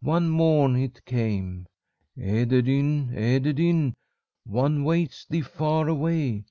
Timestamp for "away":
5.86-6.46